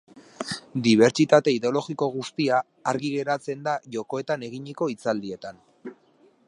Dibertsitate 0.85 1.53
ideologiko 1.57 2.07
guztia, 2.15 2.63
argi 2.93 3.13
geratzen 3.17 3.61
da 3.69 3.77
Jokoetan 3.97 4.47
eginiko 4.49 4.91
hitzaldietan. 4.95 5.63